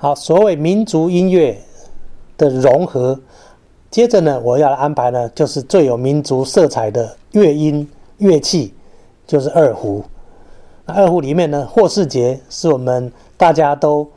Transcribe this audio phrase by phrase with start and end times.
[0.00, 1.58] 好，所谓民族音乐
[2.36, 3.18] 的融合，
[3.90, 7.84] 接着呢，我要安排呢，就是最有民族色彩的乐音
[8.18, 8.72] 乐器，
[9.26, 10.04] 就是二胡。
[10.86, 14.08] 那二胡里面呢，霍世杰是我们大家都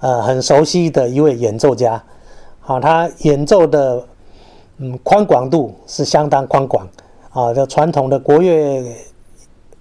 [0.00, 2.04] 呃很熟悉的一位演奏家。
[2.60, 4.06] 好，他演奏的
[4.76, 6.86] 嗯宽广度是相当宽广
[7.30, 8.84] 啊，就传统的国乐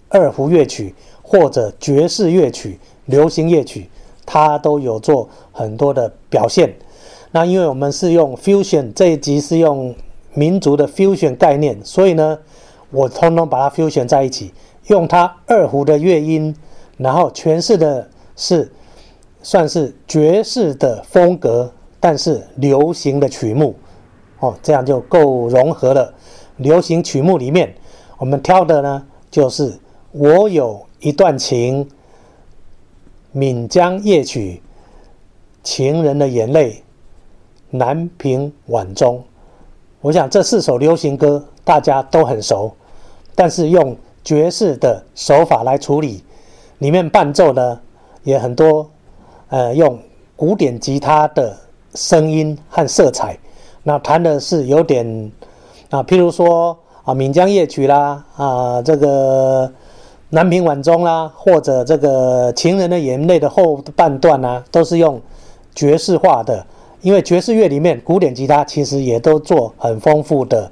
[0.08, 3.90] 二胡乐曲或者爵士乐曲、流行乐曲。
[4.32, 6.74] 他都有做很多的表现。
[7.32, 9.94] 那因为我们是用 fusion 这一集是用
[10.34, 12.40] 民族的 fusion 概念，所以呢，
[12.92, 14.54] 我通通把它 fusion 在一起，
[14.88, 16.56] 用它二胡的乐音，
[16.96, 18.72] 然后诠释的是
[19.44, 21.70] 算是爵士的风格，
[22.00, 23.76] 但是流行的曲目
[24.40, 26.14] 哦，这样就够融合了。
[26.56, 27.76] 流行曲目里面，
[28.18, 29.78] 我们挑的呢就是
[30.14, 31.86] 我有一段情。
[33.34, 34.56] 《闽江夜曲》
[35.64, 36.72] 《情人的眼泪》
[37.70, 39.18] 《南屏晚钟》，
[40.02, 42.70] 我想这四首流行歌大家都很熟，
[43.34, 46.22] 但是用爵士的手法来处理，
[46.80, 47.80] 里面伴奏呢
[48.24, 48.90] 也很多，
[49.48, 49.98] 呃，用
[50.36, 51.56] 古典吉他的
[51.96, 53.38] 声音和色彩，
[53.84, 55.32] 那弹的是有点
[55.90, 59.72] 啊，譬如说啊，《闽江夜曲》啦，啊，这个。
[60.34, 65.22] 南屏晚钟啦，或者这个情人的眼泪的后半段啊，都是用
[65.76, 66.66] 爵士化的。
[67.02, 70.72] 因为爵士乐里面，古典吉他其实也都做很丰富的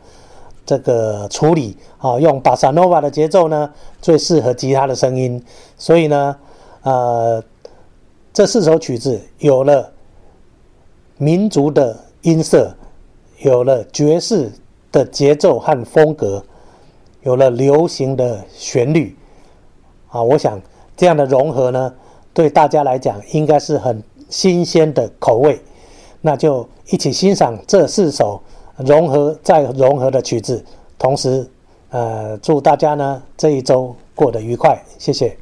[0.65, 3.69] 这个处理啊，用巴萨诺瓦的节奏呢，
[4.01, 5.43] 最适合吉他的声音。
[5.77, 6.35] 所以呢，
[6.83, 7.43] 呃，
[8.31, 9.91] 这四首曲子有了
[11.17, 12.73] 民族的音色，
[13.39, 14.49] 有了爵士
[14.89, 16.41] 的节奏和风格，
[17.23, 19.17] 有了流行的旋律。
[20.09, 20.61] 啊，我想
[20.97, 21.93] 这样的融合呢，
[22.33, 25.59] 对大家来讲应该是很新鲜的口味。
[26.21, 28.41] 那就一起欣赏这四首
[28.77, 30.63] 融合再融合的曲子，
[30.97, 31.49] 同时，
[31.91, 35.37] 呃，祝大家呢这一周过得愉快，谢谢。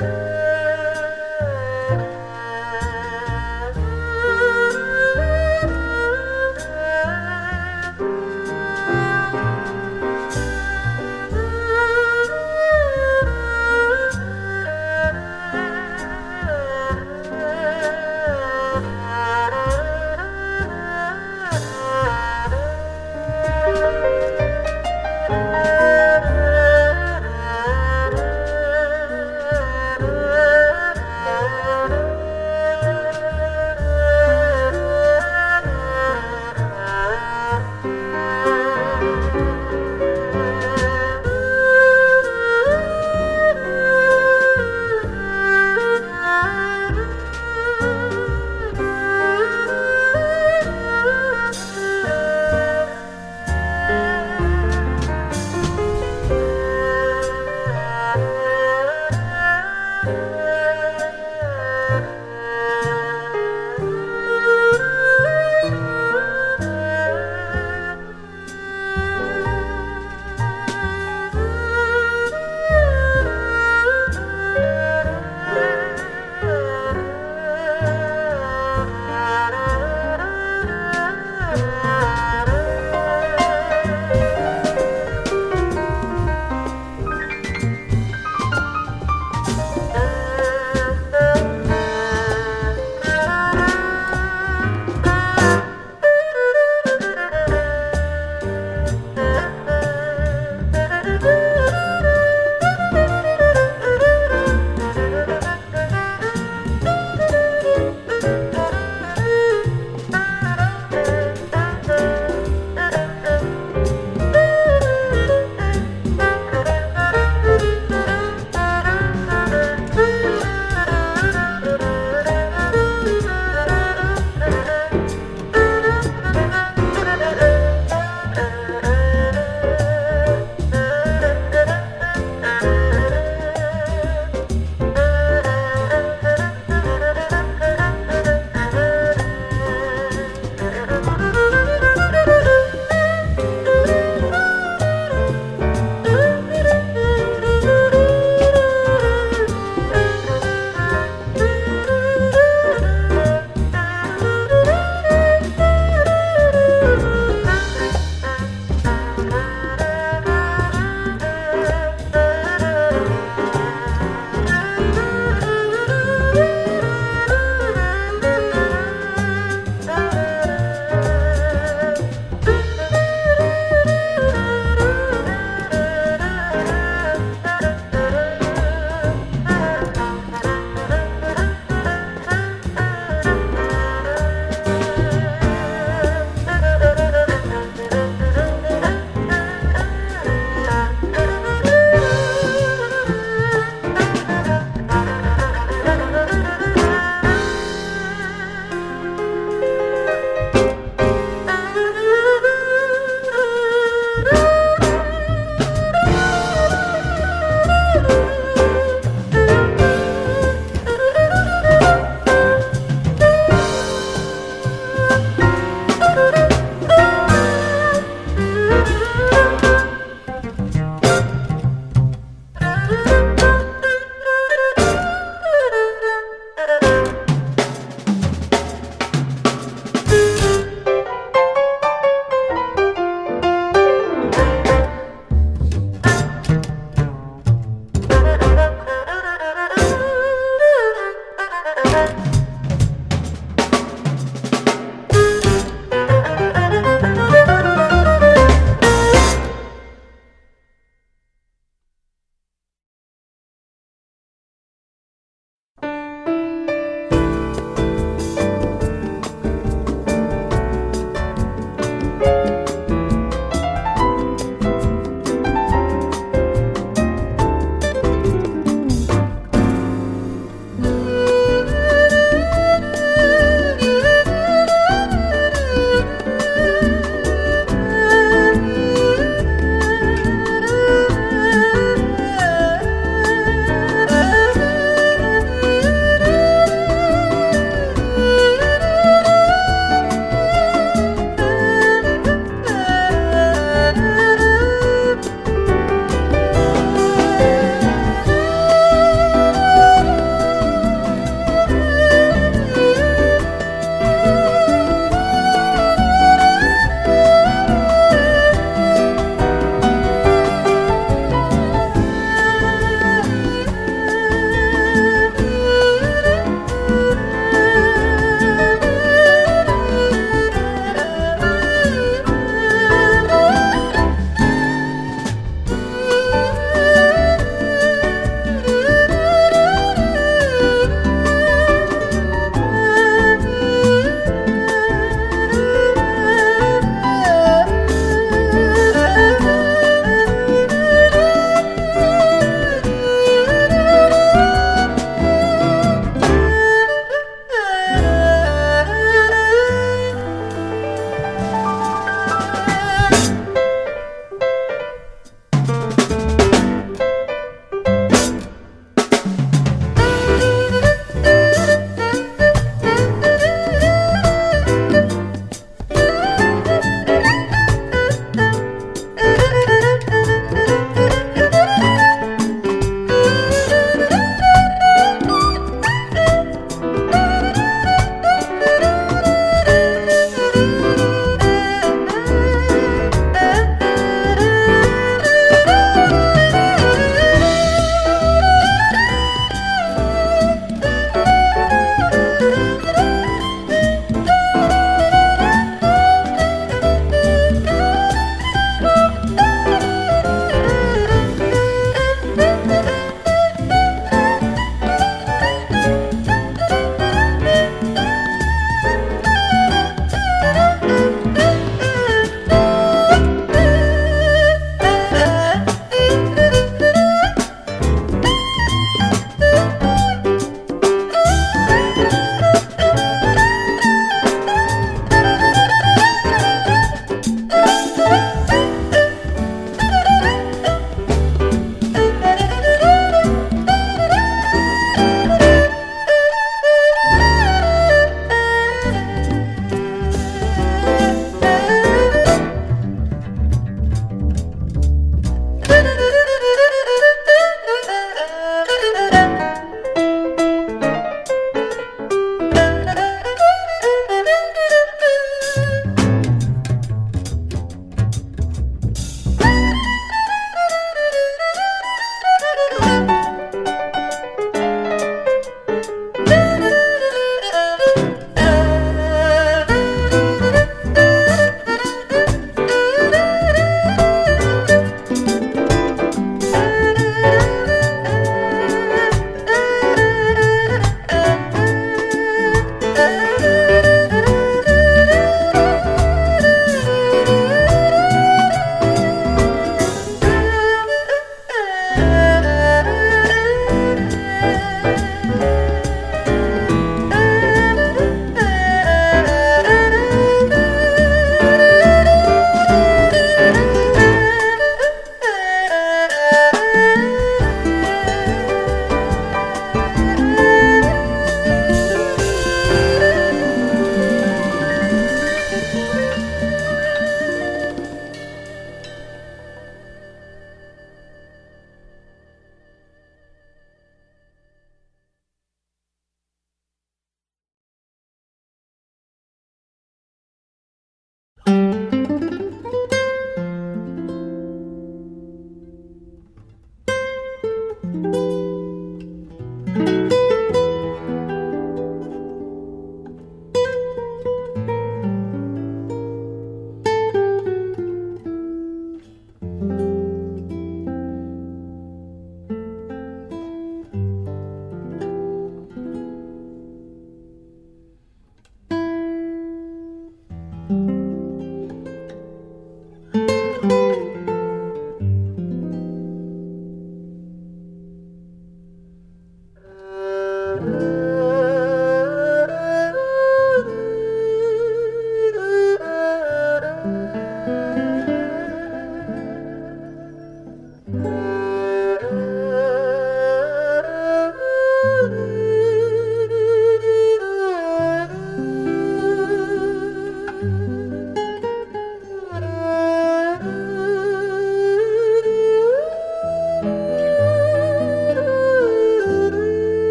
[0.00, 0.32] oh